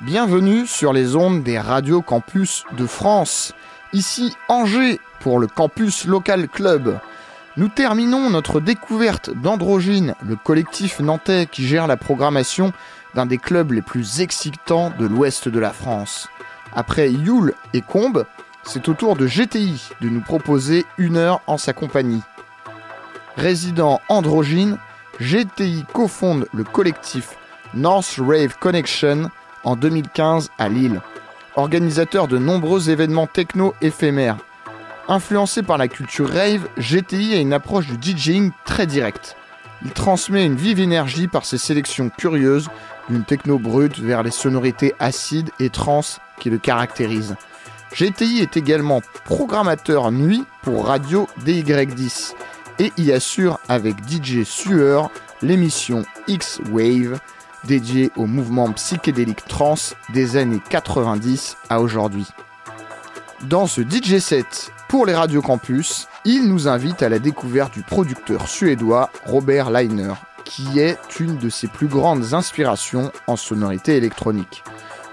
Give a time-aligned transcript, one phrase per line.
[0.00, 3.54] Bienvenue sur les ondes des radios campus de France.
[3.92, 6.98] Ici Angers pour le Campus Local Club.
[7.56, 12.72] Nous terminons notre découverte d'Androgyne, le collectif nantais qui gère la programmation
[13.14, 16.28] d'un des clubs les plus excitants de l'ouest de la France.
[16.74, 18.26] Après Yule et Combe,
[18.64, 22.22] c'est au tour de GTI de nous proposer une heure en sa compagnie.
[23.36, 24.78] Résident androgyne,
[25.20, 27.36] GTI cofonde le collectif
[27.76, 29.30] North Rave Connection
[29.64, 31.00] en 2015 à Lille.
[31.56, 34.38] Organisateur de nombreux événements techno éphémères.
[35.08, 39.36] Influencé par la culture rave, GTI a une approche du DJing très directe.
[39.84, 42.68] Il transmet une vive énergie par ses sélections curieuses
[43.08, 46.00] d'une techno brute vers les sonorités acides et trans
[46.38, 47.36] qui le caractérisent.
[47.94, 52.34] GTI est également programmateur nuit pour Radio DY10
[52.78, 55.10] et y assure avec DJ Sueur
[55.42, 57.20] l'émission X-Wave
[57.66, 59.74] dédiée au mouvement psychédélique trans
[60.12, 62.26] des années 90 à aujourd'hui.
[63.42, 67.82] Dans ce DJ set pour les radios campus, il nous invite à la découverte du
[67.82, 74.62] producteur suédois Robert Leiner, qui est une de ses plus grandes inspirations en sonorité électronique.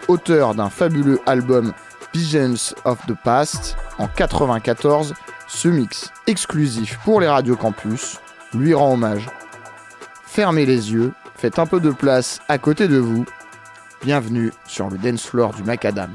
[0.08, 1.74] Auteur d'un fabuleux album
[2.14, 5.14] Visions of the Past en 94,
[5.48, 8.20] ce mix exclusif pour les radios campus
[8.54, 9.30] lui rend hommage.
[10.26, 13.26] Fermez les yeux, faites un peu de place à côté de vous.
[14.04, 16.12] Bienvenue sur le dance floor du Macadam.